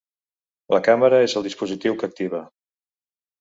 [0.75, 2.41] La càmera és el dispositiu que activa.